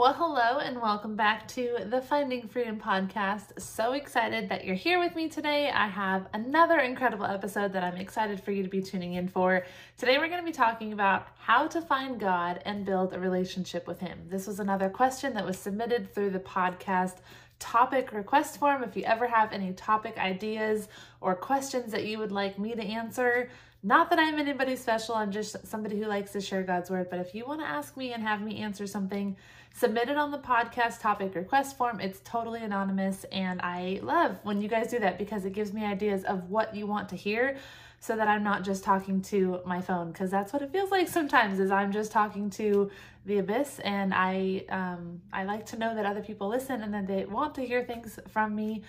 [0.00, 3.60] Well, hello, and welcome back to the Finding Freedom podcast.
[3.60, 5.68] So excited that you're here with me today.
[5.68, 9.66] I have another incredible episode that I'm excited for you to be tuning in for.
[9.98, 13.86] Today, we're going to be talking about how to find God and build a relationship
[13.86, 14.20] with Him.
[14.30, 17.16] This was another question that was submitted through the podcast
[17.58, 18.82] topic request form.
[18.82, 20.88] If you ever have any topic ideas
[21.20, 23.50] or questions that you would like me to answer,
[23.82, 27.08] not that I'm anybody special, I'm just somebody who likes to share God's word.
[27.08, 29.36] But if you want to ask me and have me answer something,
[29.74, 32.00] submit it on the podcast topic request form.
[32.00, 35.84] It's totally anonymous, and I love when you guys do that because it gives me
[35.84, 37.56] ideas of what you want to hear
[38.00, 41.06] so that I'm not just talking to my phone because that's what it feels like
[41.06, 42.90] sometimes is I'm just talking to
[43.26, 47.06] the abyss and I um, I like to know that other people listen and that
[47.06, 48.82] they want to hear things from me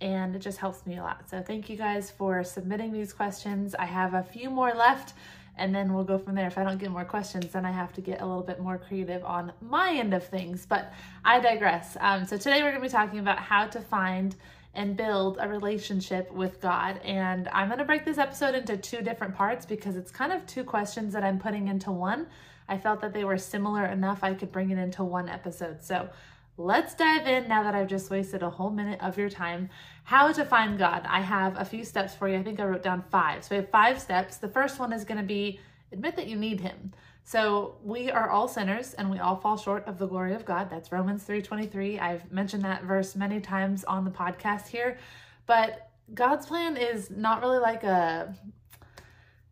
[0.00, 1.30] and it just helps me a lot.
[1.30, 3.74] So thank you guys for submitting these questions.
[3.74, 5.14] I have a few more left
[5.56, 6.46] and then we'll go from there.
[6.46, 8.78] If I don't get more questions, then I have to get a little bit more
[8.78, 10.92] creative on my end of things, but
[11.24, 11.96] I digress.
[12.00, 14.36] Um, so today we're going to be talking about how to find
[14.74, 17.00] and build a relationship with God.
[17.02, 20.46] And I'm going to break this episode into two different parts because it's kind of
[20.46, 22.26] two questions that I'm putting into one.
[22.68, 25.82] I felt that they were similar enough I could bring it into one episode.
[25.82, 26.10] So
[26.58, 29.68] Let's dive in now that I've just wasted a whole minute of your time.
[30.06, 31.04] How to find God.
[31.08, 32.38] I have a few steps for you.
[32.38, 33.42] I think I wrote down five.
[33.42, 34.36] So we have five steps.
[34.36, 35.58] The first one is going to be
[35.90, 36.92] admit that you need Him.
[37.24, 40.70] So we are all sinners and we all fall short of the glory of God.
[40.70, 41.98] That's Romans 3:23.
[42.00, 44.96] I've mentioned that verse many times on the podcast here.
[45.44, 48.32] But God's plan is not really like a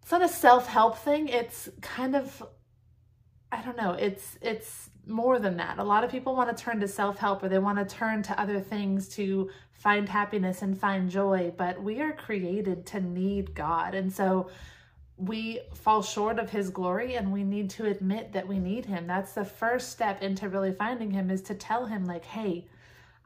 [0.03, 1.27] it's not a self-help thing.
[1.27, 2.45] It's kind of
[3.55, 3.93] I don't know.
[3.93, 5.79] It's it's more than that.
[5.79, 8.23] A lot of people want to turn to self help or they want to turn
[8.25, 13.55] to other things to find happiness and find joy, but we are created to need
[13.55, 13.95] God.
[13.95, 14.51] And so
[15.17, 19.07] we fall short of his glory and we need to admit that we need him.
[19.07, 22.67] That's the first step into really finding him is to tell him, like, hey,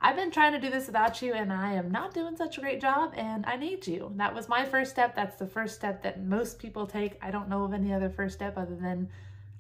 [0.01, 2.61] I've been trying to do this without you and I am not doing such a
[2.61, 4.13] great job and I need you.
[4.17, 5.17] That was my first step.
[5.17, 7.19] That's the first step that most people take.
[7.23, 9.09] I don't know of any other first step other than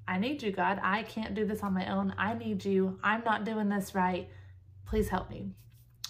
[0.08, 0.80] I need you, God.
[0.82, 2.14] I can't do this on my own.
[2.16, 2.98] I need you.
[3.02, 4.28] I'm not doing this right.
[4.86, 5.50] Please help me.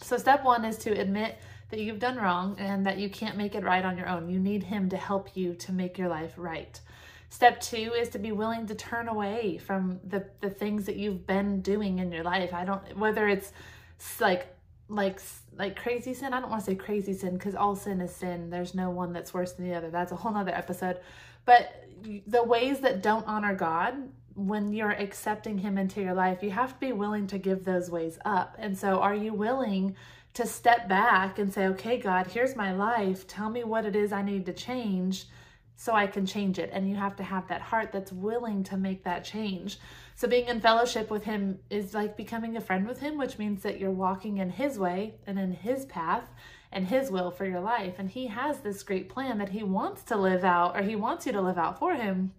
[0.03, 1.36] So, step one is to admit
[1.70, 4.31] that you've done wrong and that you can't make it right on your own.
[4.31, 6.81] You need Him to help you to make your life right.
[7.28, 11.26] Step two is to be willing to turn away from the, the things that you've
[11.26, 12.54] been doing in your life.
[12.54, 13.53] I don't, whether it's
[14.20, 14.47] like,
[14.88, 15.20] like,
[15.59, 16.33] like crazy sin.
[16.33, 18.49] I don't want to say crazy sin because all sin is sin.
[18.49, 19.91] There's no one that's worse than the other.
[19.91, 20.99] That's a whole nother episode.
[21.45, 21.85] But
[22.27, 23.95] the ways that don't honor God,
[24.35, 27.91] when you're accepting Him into your life, you have to be willing to give those
[27.91, 28.55] ways up.
[28.59, 29.97] And so, are you willing
[30.35, 33.27] to step back and say, okay, God, here's my life.
[33.27, 35.27] Tell me what it is I need to change
[35.75, 36.71] so I can change it.
[36.73, 39.81] And you have to have that heart that's willing to make that change.
[40.19, 43.62] So, being in fellowship with Him is like becoming a friend with Him, which means
[43.62, 46.25] that you're walking in His way and in His path
[46.73, 48.01] and His will for your life.
[48.01, 51.25] And He has this great plan that He wants to live out, or He wants
[51.25, 52.33] you to live out for Him.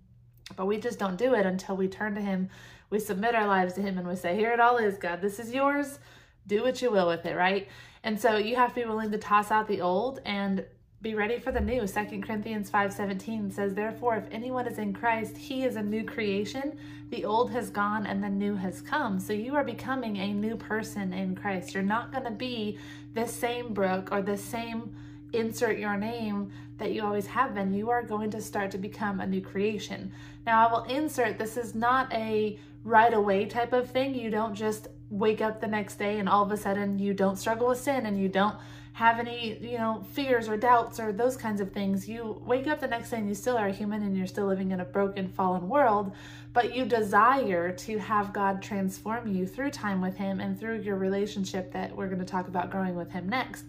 [0.58, 2.50] But we just don't do it until we turn to Him,
[2.90, 5.22] we submit our lives to Him, and we say, Here it all is, God.
[5.22, 6.00] This is yours.
[6.48, 7.70] Do what you will with it, right?
[8.04, 10.66] And so you have to be willing to toss out the old and
[11.02, 11.88] be ready for the new.
[11.88, 16.78] Second Corinthians 5:17 says, "Therefore if anyone is in Christ, he is a new creation.
[17.10, 20.58] The old has gone and the new has come." So you are becoming a new
[20.58, 21.74] person in Christ.
[21.74, 22.78] You're not going to be
[23.14, 24.94] the same Brooke or the same
[25.32, 27.74] insert your name that you always have been.
[27.74, 30.12] You are going to start to become a new creation.
[30.46, 34.16] Now, I will insert this is not a right away type of thing.
[34.16, 37.38] You don't just wake up the next day and all of a sudden you don't
[37.38, 38.56] struggle with sin and you don't
[38.94, 42.08] have any, you know, fears or doubts or those kinds of things.
[42.10, 44.72] You wake up the next day and you still are human and you're still living
[44.72, 46.12] in a broken, fallen world,
[46.52, 50.98] but you desire to have God transform you through time with Him and through your
[50.98, 53.64] relationship that we're going to talk about growing with Him next.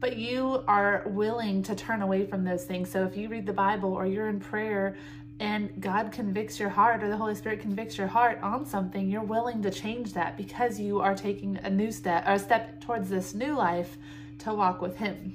[0.00, 2.90] But you are willing to turn away from those things.
[2.90, 4.96] So if you read the Bible or you're in prayer
[5.42, 9.22] and God convicts your heart or the Holy Spirit convicts your heart on something, you're
[9.22, 13.08] willing to change that because you are taking a new step or a step towards
[13.08, 13.98] this new life
[14.38, 15.34] to walk with Him.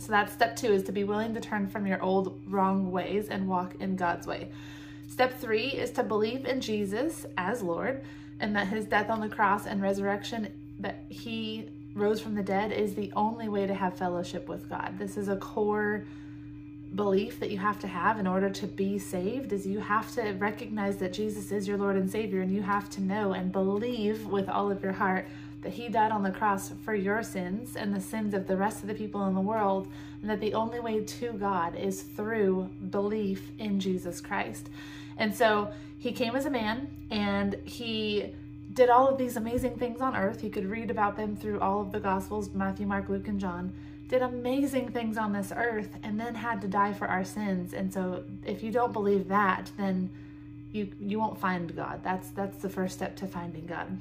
[0.00, 3.28] So that's step two is to be willing to turn from your old wrong ways
[3.28, 4.50] and walk in God's way.
[5.06, 8.02] Step three is to believe in Jesus as Lord
[8.40, 10.48] and that his death on the cross and resurrection,
[10.80, 14.98] that he rose from the dead, is the only way to have fellowship with God.
[14.98, 16.04] This is a core
[16.94, 20.32] belief that you have to have in order to be saved is you have to
[20.32, 24.26] recognize that Jesus is your Lord and Savior and you have to know and believe
[24.26, 25.26] with all of your heart
[25.62, 28.82] that he died on the cross for your sins and the sins of the rest
[28.82, 29.88] of the people in the world
[30.20, 34.68] and that the only way to God is through belief in Jesus Christ.
[35.16, 38.32] And so he came as a man and he
[38.74, 40.42] did all of these amazing things on earth.
[40.42, 43.72] You could read about them through all of the Gospels Matthew, Mark, Luke, and John
[44.08, 47.72] did amazing things on this earth and then had to die for our sins.
[47.72, 50.10] And so if you don't believe that, then
[50.72, 52.00] you you won't find God.
[52.02, 53.98] That's that's the first step to finding God.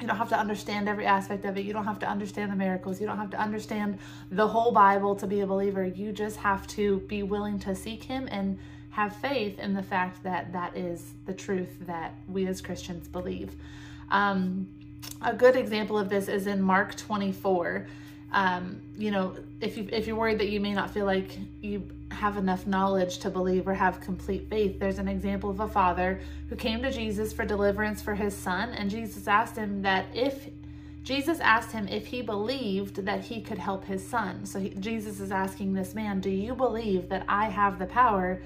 [0.00, 1.64] You don't have to understand every aspect of it.
[1.64, 3.00] You don't have to understand the miracles.
[3.00, 3.98] You don't have to understand
[4.30, 5.86] the whole Bible to be a believer.
[5.86, 8.58] You just have to be willing to seek him and
[8.90, 13.54] have faith in the fact that that is the truth that we as Christians believe.
[14.10, 14.68] Um,
[15.22, 17.86] a good example of this is in Mark 24
[18.34, 21.88] um, you know, if you if you're worried that you may not feel like you
[22.10, 26.20] have enough knowledge to believe or have complete faith, there's an example of a father
[26.48, 30.48] who came to Jesus for deliverance for his son, and Jesus asked him that if
[31.04, 34.46] Jesus asked him if he believed that he could help his son.
[34.46, 38.42] So he, Jesus is asking this man, "Do you believe that I have the power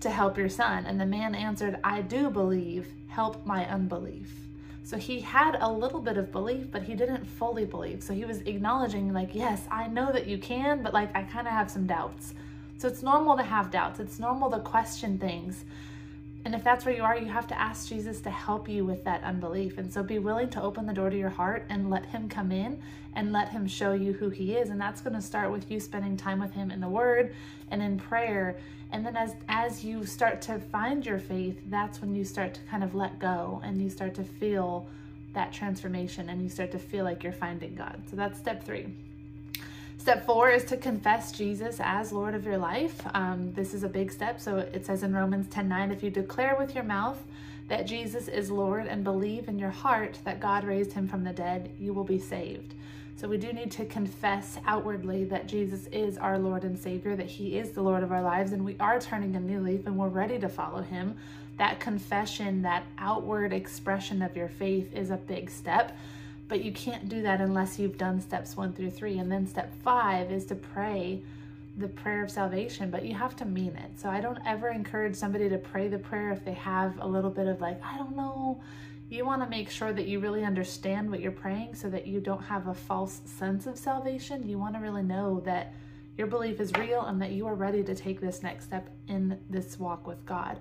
[0.00, 2.86] to help your son?" And the man answered, "I do believe.
[3.08, 4.41] Help my unbelief."
[4.84, 8.02] So he had a little bit of belief, but he didn't fully believe.
[8.02, 11.46] So he was acknowledging, like, yes, I know that you can, but like, I kind
[11.46, 12.34] of have some doubts.
[12.78, 14.00] So it's normal to have doubts.
[14.00, 15.64] It's normal to question things.
[16.44, 19.04] And if that's where you are, you have to ask Jesus to help you with
[19.04, 19.78] that unbelief.
[19.78, 22.50] And so be willing to open the door to your heart and let him come
[22.50, 22.82] in
[23.14, 24.70] and let him show you who he is.
[24.70, 27.34] And that's going to start with you spending time with him in the word
[27.70, 28.56] and in prayer
[28.92, 32.60] and then as as you start to find your faith that's when you start to
[32.70, 34.86] kind of let go and you start to feel
[35.32, 38.94] that transformation and you start to feel like you're finding god so that's step three
[40.02, 43.00] Step four is to confess Jesus as Lord of your life.
[43.14, 44.40] Um, this is a big step.
[44.40, 47.22] So it says in Romans 10 9, if you declare with your mouth
[47.68, 51.32] that Jesus is Lord and believe in your heart that God raised him from the
[51.32, 52.74] dead, you will be saved.
[53.14, 57.26] So we do need to confess outwardly that Jesus is our Lord and Savior, that
[57.26, 59.96] He is the Lord of our lives, and we are turning a new leaf and
[59.96, 61.16] we're ready to follow Him.
[61.58, 65.96] That confession, that outward expression of your faith is a big step,
[66.52, 69.16] but you can't do that unless you've done steps one through three.
[69.16, 71.22] And then step five is to pray
[71.78, 73.98] the prayer of salvation, but you have to mean it.
[73.98, 77.30] So I don't ever encourage somebody to pray the prayer if they have a little
[77.30, 78.60] bit of like, I don't know
[79.08, 82.20] you want to make sure that you really understand what you're praying so that you
[82.20, 84.46] don't have a false sense of salvation.
[84.46, 85.72] You want to really know that
[86.18, 89.38] your belief is real and that you are ready to take this next step in
[89.48, 90.60] this walk with God.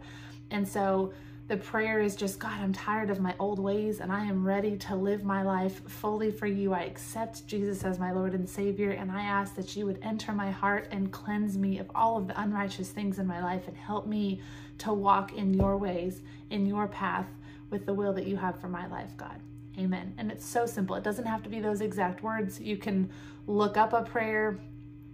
[0.52, 1.12] And so
[1.51, 4.77] the prayer is just God, I'm tired of my old ways and I am ready
[4.77, 6.71] to live my life fully for you.
[6.74, 10.31] I accept Jesus as my Lord and Savior, and I ask that you would enter
[10.31, 13.76] my heart and cleanse me of all of the unrighteous things in my life and
[13.76, 14.40] help me
[14.78, 16.21] to walk in your ways,
[16.52, 17.28] in your path
[17.69, 19.42] with the will that you have for my life, God.
[19.78, 20.14] Amen.
[20.18, 20.95] And it's so simple.
[20.95, 22.61] It doesn't have to be those exact words.
[22.61, 23.09] You can
[23.45, 24.57] look up a prayer.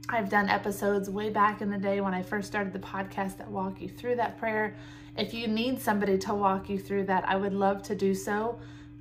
[0.10, 3.50] I've done episodes way back in the day when I first started the podcast that
[3.50, 4.76] walk you through that prayer.
[5.18, 8.58] If you need somebody to walk you through that, I would love to do so.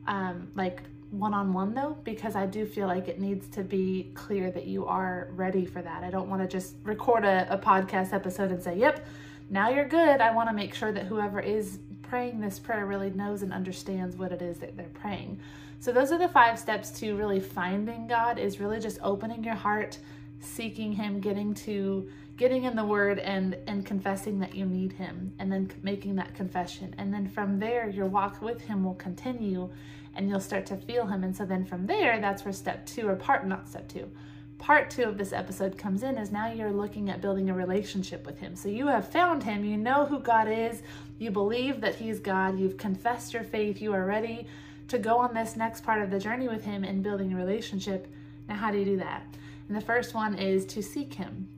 [0.08, 4.10] Um, like one on one though, because I do feel like it needs to be
[4.14, 6.02] clear that you are ready for that.
[6.02, 9.06] I don't want to just record a, a podcast episode and say, yep,
[9.48, 10.20] now you're good.
[10.20, 14.16] I want to make sure that whoever is praying this prayer really knows and understands
[14.16, 15.38] what it is that they're praying.
[15.78, 19.54] So those are the five steps to really finding God is really just opening your
[19.54, 19.98] heart,
[20.40, 25.32] seeking him, getting to getting in the word and and confessing that you need him
[25.38, 26.94] and then making that confession.
[26.98, 29.70] And then from there your walk with him will continue
[30.14, 31.24] and you'll start to feel him.
[31.24, 34.10] And so then from there that's where step 2 or part not step 2.
[34.58, 38.24] part two of this episode comes in is now you're looking at building a relationship
[38.26, 38.56] with Him.
[38.56, 40.82] So you have found Him, you know who God is,
[41.18, 44.46] you believe that He's God, you've confessed your faith, you are ready
[44.88, 48.08] to go on this next part of the journey with Him in building a relationship.
[48.48, 49.26] Now, how do you do that?
[49.68, 51.48] And the first one is to seek Him.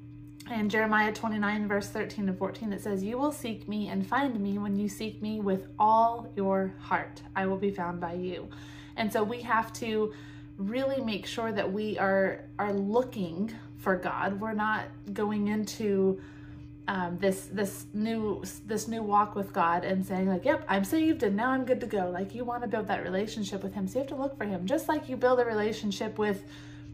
[0.50, 4.40] In Jeremiah 29, verse 13 and 14, it says, You will seek me and find
[4.40, 7.20] me when you seek me with all your heart.
[7.36, 8.48] I will be found by you.
[8.96, 10.12] And so we have to
[10.56, 14.40] really make sure that we are are looking for God.
[14.40, 16.20] We're not going into
[16.88, 21.22] um, this this new this new walk with God and saying like, "Yep, I'm saved
[21.22, 23.86] and now I'm good to go." Like you want to build that relationship with Him,
[23.86, 26.42] so you have to look for Him, just like you build a relationship with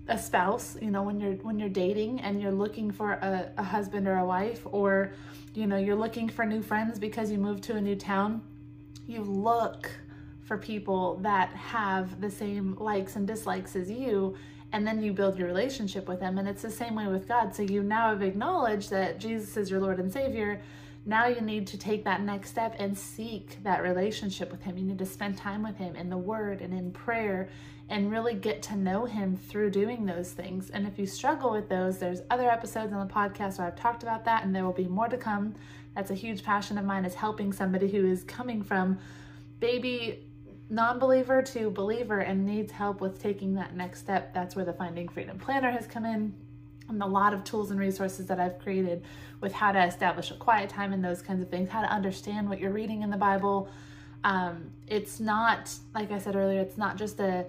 [0.08, 0.76] a spouse.
[0.80, 4.16] You know, when you're when you're dating and you're looking for a, a husband or
[4.18, 5.12] a wife, or
[5.54, 8.42] you know you're looking for new friends because you moved to a new town.
[9.06, 9.90] You look
[10.42, 14.37] for people that have the same likes and dislikes as you
[14.73, 17.54] and then you build your relationship with them and it's the same way with god
[17.54, 20.61] so you now have acknowledged that jesus is your lord and savior
[21.06, 24.78] now you need to take that next step and seek that relationship with him.
[24.78, 27.50] You need to spend time with him in the word and in prayer
[27.90, 30.70] and really get to know him through doing those things.
[30.70, 34.02] And if you struggle with those there's other episodes on the podcast where i've talked
[34.02, 35.54] about that and there will be more to come.
[35.94, 38.99] That's a huge passion of mine is helping somebody who is coming from
[39.61, 40.25] baby
[40.70, 44.73] non believer to believer and needs help with taking that next step, that's where the
[44.73, 46.34] Finding Freedom Planner has come in.
[46.88, 49.03] And a lot of tools and resources that I've created
[49.41, 52.49] with how to establish a quiet time and those kinds of things, how to understand
[52.49, 53.69] what you're reading in the Bible.
[54.23, 57.47] Um, it's not, like I said earlier, it's not just a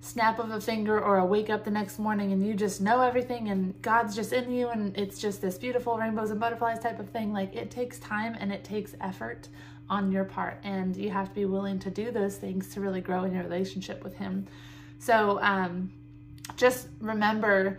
[0.00, 3.00] snap of a finger or a wake up the next morning and you just know
[3.00, 7.00] everything and God's just in you and it's just this beautiful rainbows and butterflies type
[7.00, 7.32] of thing.
[7.32, 9.48] Like it takes time and it takes effort
[9.90, 13.00] on your part and you have to be willing to do those things to really
[13.00, 14.46] grow in your relationship with him
[14.98, 15.90] so um,
[16.56, 17.78] just remember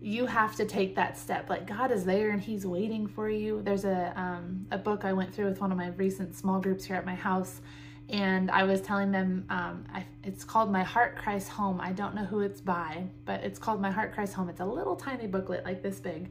[0.00, 1.48] you have to take that step.
[1.48, 3.62] Like god is there and he's waiting for you.
[3.62, 6.84] There's a, um, a book i went through with one of my recent small groups
[6.84, 7.60] here at my house
[8.08, 11.80] and i was telling them um, I, it's called my heart Christ's home.
[11.80, 14.48] I don't know who it's by but it's called my heart Christ's home.
[14.48, 16.30] It's a little tiny booklet like this big.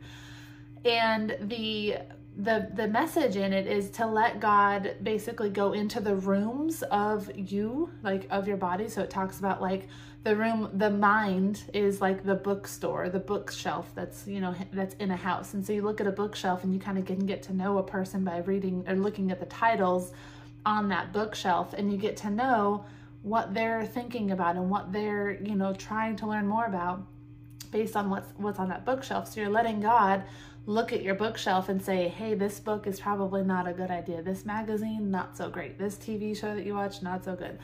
[0.86, 1.98] And the
[2.38, 7.32] the the message in it is to let God basically go into the rooms of
[7.36, 8.90] you, like of your body.
[8.90, 9.88] So it talks about like
[10.24, 15.12] the room, the mind is like the bookstore, the bookshelf that's you know that's in
[15.12, 15.54] a house.
[15.54, 17.78] And so you look at a bookshelf and you kind of can get to know
[17.78, 20.12] a person by reading or looking at the titles
[20.66, 22.86] on that bookshelf, and you get to know
[23.22, 27.02] what they're thinking about and what they're you know trying to learn more about
[27.72, 29.32] based on what's what's on that bookshelf.
[29.32, 30.24] So you're letting God
[30.66, 34.22] look at your bookshelf and say, hey, this book is probably not a good idea.
[34.22, 35.78] This magazine, not so great.
[35.78, 37.60] This TV show that you watch, not so good.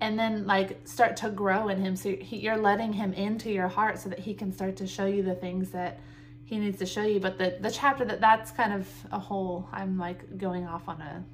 [0.00, 1.96] And then, like, start to grow in Him.
[1.96, 5.22] So you're letting Him into your heart so that He can start to show you
[5.22, 6.00] the things that
[6.44, 7.20] He needs to show you.
[7.20, 11.02] But the, the chapter that that's kind of a whole, I'm like going off on
[11.02, 11.24] a,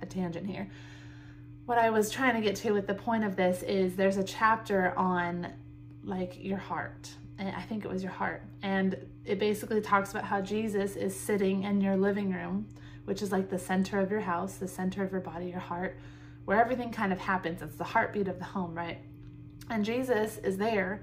[0.00, 0.70] a tangent here.
[1.66, 4.24] What I was trying to get to with the point of this is there's a
[4.24, 5.52] chapter on
[6.02, 8.42] like your heart and I think it was your heart.
[8.62, 12.66] And it basically talks about how Jesus is sitting in your living room,
[13.04, 15.96] which is like the center of your house, the center of your body, your heart,
[16.44, 17.62] where everything kind of happens.
[17.62, 18.98] It's the heartbeat of the home, right?
[19.70, 21.02] And Jesus is there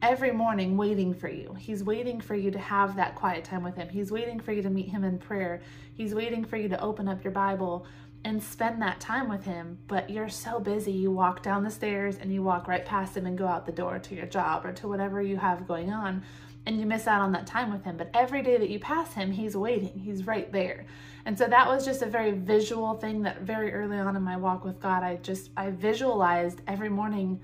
[0.00, 1.54] every morning waiting for you.
[1.58, 3.88] He's waiting for you to have that quiet time with him.
[3.88, 5.62] He's waiting for you to meet him in prayer.
[5.94, 7.86] He's waiting for you to open up your Bible
[8.24, 10.92] and spend that time with him, but you're so busy.
[10.92, 13.72] You walk down the stairs and you walk right past him and go out the
[13.72, 16.22] door to your job or to whatever you have going on,
[16.66, 17.96] and you miss out on that time with him.
[17.98, 20.86] But every day that you pass him, he's waiting, he's right there.
[21.26, 24.36] And so that was just a very visual thing that very early on in my
[24.36, 27.40] walk with God, I just I visualized every morning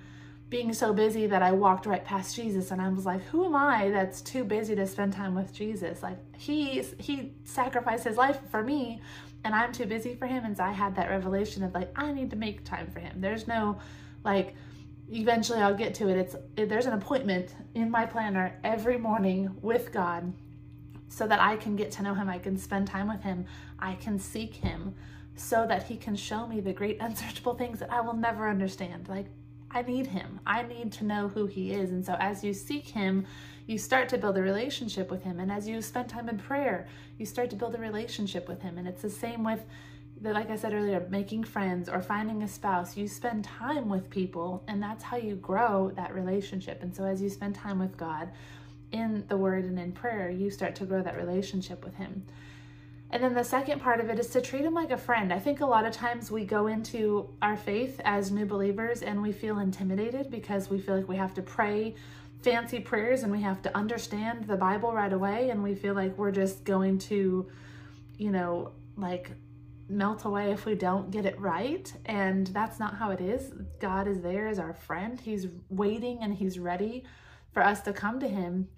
[0.50, 3.54] being so busy that I walked right past Jesus and I was like, who am
[3.54, 6.02] I that's too busy to spend time with Jesus?
[6.02, 9.00] Like he he sacrificed his life for me
[9.44, 10.44] and I'm too busy for him.
[10.44, 13.20] And so I had that revelation of like, I need to make time for him.
[13.20, 13.78] There's no
[14.24, 14.56] like,
[15.08, 16.16] eventually I'll get to it.
[16.16, 20.32] It's it, there's an appointment in my planner every morning with God
[21.08, 22.28] so that I can get to know him.
[22.28, 23.46] I can spend time with him.
[23.78, 24.94] I can seek him
[25.36, 29.08] so that he can show me the great unsearchable things that I will never understand.
[29.08, 29.26] Like
[29.70, 30.40] I need him.
[30.46, 31.90] I need to know who he is.
[31.90, 33.26] And so as you seek him,
[33.66, 35.38] you start to build a relationship with him.
[35.38, 38.78] And as you spend time in prayer, you start to build a relationship with him.
[38.78, 39.60] And it's the same with
[40.22, 44.62] like I said earlier, making friends or finding a spouse, you spend time with people,
[44.68, 46.82] and that's how you grow that relationship.
[46.82, 48.30] And so, as you spend time with God
[48.92, 52.24] in the Word and in prayer, you start to grow that relationship with Him.
[53.12, 55.32] And then the second part of it is to treat him like a friend.
[55.32, 59.20] I think a lot of times we go into our faith as new believers and
[59.20, 61.96] we feel intimidated because we feel like we have to pray
[62.42, 66.16] fancy prayers and we have to understand the Bible right away and we feel like
[66.16, 67.50] we're just going to,
[68.16, 69.32] you know, like
[69.88, 71.92] melt away if we don't get it right.
[72.06, 73.52] And that's not how it is.
[73.80, 75.20] God is there as our friend.
[75.20, 77.02] He's waiting and he's ready
[77.52, 78.68] for us to come to him.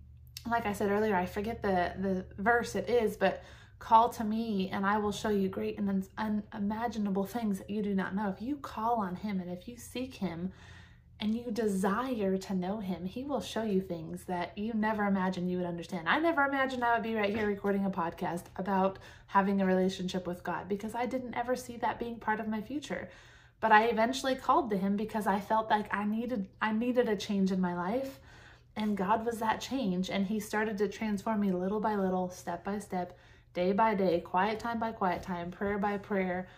[0.51, 3.45] Like I said earlier, I forget the the verse it is, but
[3.83, 7.95] call to me and I will show you great and unimaginable things that you do
[7.95, 8.29] not know.
[8.29, 10.53] If you call on him and if you seek him,
[11.21, 15.49] and you desire to know him, he will show you things that you never imagined
[15.49, 16.09] you would understand.
[16.09, 18.99] I never imagined I would be right here recording a podcast about
[19.29, 22.61] having a relationship with God because I didn't ever see that being part of my
[22.61, 23.09] future.
[23.61, 27.15] But I eventually called to him because I felt like I needed I needed a
[27.15, 28.19] change in my life.
[28.75, 32.65] And God was that change and he started to transform me little by little, step
[32.65, 33.17] by step,
[33.55, 36.49] day by day, quiet time by quiet time, prayer by prayer.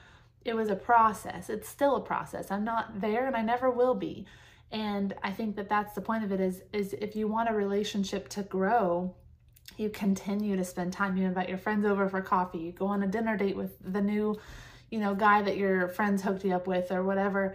[0.45, 1.49] It was a process.
[1.49, 2.51] It's still a process.
[2.51, 4.27] I'm not there and I never will be
[4.75, 7.55] and i think that that's the point of it is is if you want a
[7.55, 9.15] relationship to grow
[9.77, 13.03] you continue to spend time you invite your friends over for coffee you go on
[13.03, 14.37] a dinner date with the new
[14.91, 17.55] you know guy that your friends hooked you up with or whatever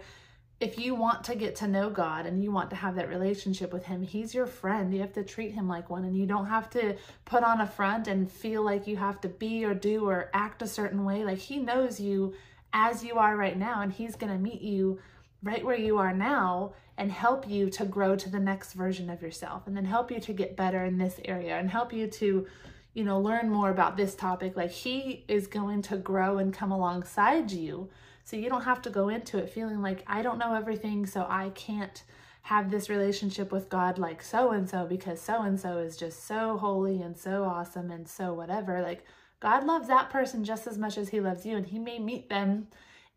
[0.60, 3.72] if you want to get to know God and you want to have that relationship
[3.72, 4.92] with Him, He's your friend.
[4.92, 7.66] You have to treat Him like one, and you don't have to put on a
[7.66, 11.24] front and feel like you have to be or do or act a certain way.
[11.24, 12.34] Like He knows you
[12.74, 15.00] as you are right now, and He's going to meet you
[15.42, 19.22] right where you are now and help you to grow to the next version of
[19.22, 22.46] yourself and then help you to get better in this area and help you to
[22.92, 26.70] you know learn more about this topic like he is going to grow and come
[26.70, 27.88] alongside you
[28.30, 31.26] so you don't have to go into it feeling like I don't know everything so
[31.28, 32.04] I can't
[32.42, 36.26] have this relationship with God like so and so because so and so is just
[36.26, 39.04] so holy and so awesome and so whatever like
[39.40, 42.28] God loves that person just as much as he loves you and he may meet
[42.28, 42.68] them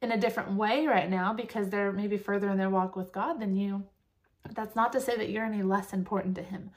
[0.04, 3.40] in a different way right now because they're maybe further in their walk with God
[3.40, 3.84] than you.
[4.54, 6.72] That's not to say that you're any less important to Him.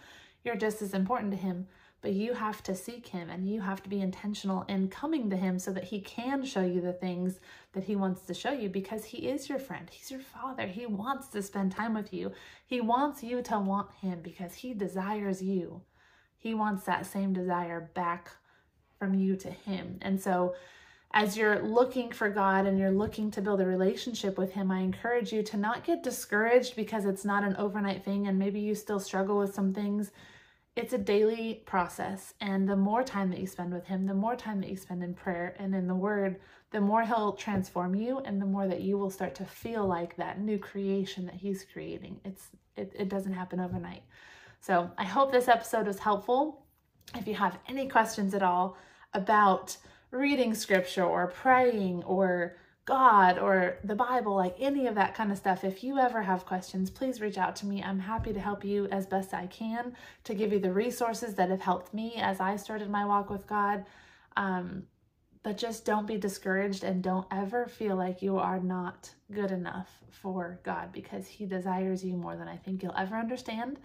[0.45, 1.67] You're just as important to Him,
[2.07, 5.37] but you have to seek Him and you have to be intentional in coming to
[5.37, 7.41] Him so that He can show you the things
[7.73, 9.91] that He wants to show you because He is your friend.
[9.91, 10.69] He's your Father.
[10.69, 12.31] He wants to spend time with you.
[12.65, 15.83] He wants you to want Him because He desires you.
[16.39, 18.31] He wants that same desire back
[19.01, 19.99] from you to Him.
[20.01, 20.55] And so,
[21.13, 24.79] as you're looking for God and you're looking to build a relationship with Him, I
[24.79, 28.77] encourage you to not get discouraged because it's not an overnight thing and maybe you
[28.77, 30.13] still struggle with some things.
[30.77, 32.35] It's a daily process.
[32.43, 35.03] And the more time that you spend with Him, the more time that you spend
[35.03, 36.39] in prayer and in the Word,
[36.71, 40.17] the more He'll transform you and the more that you will start to feel like
[40.17, 42.21] that new creation that He's creating.
[42.27, 44.03] It's it, it doesn't happen overnight.
[44.61, 46.67] So I hope this episode was helpful.
[47.15, 48.77] If you have any questions at all
[49.15, 49.75] about
[50.11, 55.39] reading scripture or praying or God or the Bible, like any of that kind of
[55.39, 57.83] stuff, if you ever have questions, please reach out to me.
[57.83, 61.51] I'm happy to help you as best I can to give you the resources that
[61.51, 63.85] have helped me as I started my walk with God.
[64.37, 64.85] Um,
[65.43, 69.89] but just don't be discouraged and don't ever feel like you are not good enough
[70.11, 73.79] for God because He desires you more than I think you'll ever understand.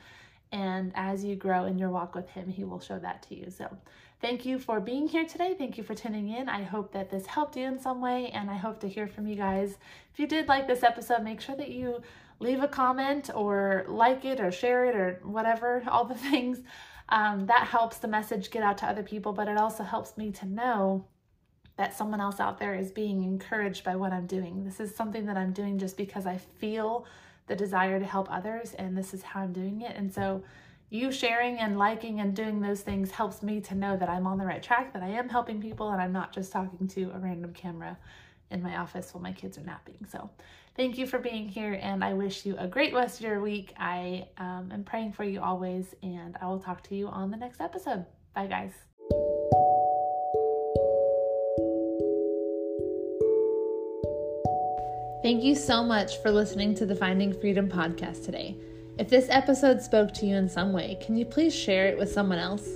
[0.52, 3.50] And as you grow in your walk with Him, He will show that to you.
[3.50, 3.78] So,
[4.22, 5.56] thank you for being here today.
[5.58, 6.48] Thank you for tuning in.
[6.48, 9.28] I hope that this helped you in some way, and I hope to hear from
[9.28, 9.78] you guys.
[10.14, 12.02] If you did like this episode, make sure that you
[12.40, 16.60] leave a comment or like it or share it or whatever, all the things.
[17.10, 20.32] Um, that helps the message get out to other people, but it also helps me
[20.32, 21.06] to know
[21.78, 24.64] that someone else out there is being encouraged by what I'm doing.
[24.64, 27.06] This is something that I'm doing just because I feel
[27.48, 29.96] the desire to help others, and this is how I'm doing it.
[29.96, 30.44] And so,
[30.92, 34.38] you sharing and liking and doing those things helps me to know that I'm on
[34.38, 37.18] the right track, that I am helping people, and I'm not just talking to a
[37.18, 37.98] random camera
[38.52, 40.06] in my office while my kids are napping.
[40.12, 40.30] So,
[40.76, 43.74] thank you for being here, and I wish you a great rest of your week.
[43.78, 47.38] I um, am praying for you always, and I will talk to you on the
[47.38, 48.06] next episode.
[48.36, 48.74] Bye, guys.
[55.24, 58.58] Thank you so much for listening to the Finding Freedom podcast today.
[58.98, 62.12] If this episode spoke to you in some way, can you please share it with
[62.12, 62.68] someone else?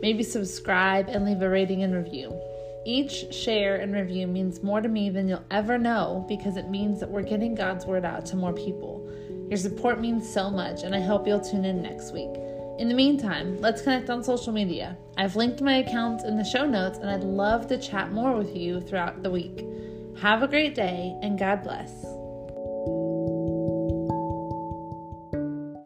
[0.00, 2.38] Maybe subscribe and leave a rating and review.
[2.84, 7.00] Each share and review means more to me than you'll ever know because it means
[7.00, 9.06] that we're getting God's word out to more people.
[9.48, 12.30] Your support means so much, and I hope you'll tune in next week.
[12.78, 14.96] In the meantime, let's connect on social media.
[15.16, 18.56] I've linked my accounts in the show notes, and I'd love to chat more with
[18.56, 19.66] you throughout the week.
[20.20, 22.07] Have a great day and God bless.